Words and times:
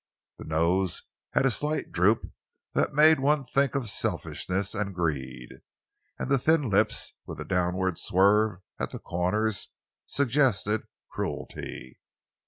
The 0.39 0.45
nose 0.45 1.03
had 1.33 1.45
a 1.45 1.51
slight 1.51 1.91
droop 1.91 2.31
that 2.73 2.91
made 2.95 3.19
one 3.19 3.43
think 3.43 3.75
of 3.75 3.87
selfishness 3.87 4.73
and 4.73 4.95
greed, 4.95 5.61
and 6.17 6.27
the 6.27 6.39
thin 6.39 6.71
lips, 6.71 7.13
with 7.27 7.39
a 7.39 7.45
downward 7.45 7.99
swerve 7.99 8.61
at 8.79 8.89
the 8.89 8.97
corners, 8.97 9.69
suggested 10.07 10.87
cruelty. 11.11 11.99